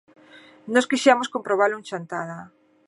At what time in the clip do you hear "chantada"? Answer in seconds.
1.89-2.39